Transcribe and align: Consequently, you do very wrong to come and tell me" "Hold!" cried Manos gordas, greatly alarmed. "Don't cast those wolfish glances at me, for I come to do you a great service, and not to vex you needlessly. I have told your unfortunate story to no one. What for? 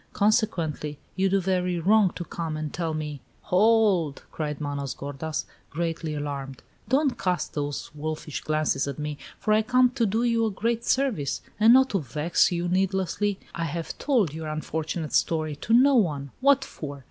Consequently, 0.13 0.97
you 1.15 1.29
do 1.29 1.39
very 1.39 1.77
wrong 1.79 2.09
to 2.15 2.25
come 2.25 2.57
and 2.57 2.73
tell 2.73 2.95
me" 2.95 3.21
"Hold!" 3.53 4.23
cried 4.31 4.59
Manos 4.59 4.95
gordas, 4.95 5.45
greatly 5.69 6.15
alarmed. 6.15 6.63
"Don't 6.89 7.19
cast 7.19 7.53
those 7.53 7.91
wolfish 7.93 8.41
glances 8.41 8.87
at 8.87 8.97
me, 8.97 9.19
for 9.37 9.53
I 9.53 9.61
come 9.61 9.91
to 9.91 10.07
do 10.07 10.23
you 10.23 10.43
a 10.47 10.49
great 10.49 10.83
service, 10.85 11.43
and 11.59 11.71
not 11.73 11.91
to 11.91 11.99
vex 11.99 12.51
you 12.51 12.67
needlessly. 12.67 13.39
I 13.53 13.65
have 13.65 13.95
told 13.99 14.33
your 14.33 14.47
unfortunate 14.47 15.13
story 15.13 15.55
to 15.57 15.71
no 15.71 15.93
one. 15.93 16.31
What 16.39 16.65
for? 16.65 16.99